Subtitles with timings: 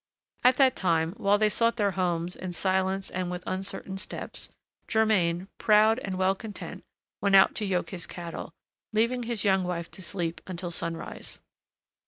[0.43, 4.49] At that time, while they sought their homes, in silence and with uncertain steps,
[4.87, 6.83] Germain, proud and well content,
[7.21, 8.51] went out to yoke his cattle,
[8.93, 11.39] leaving his young wife to sleep until sunrise.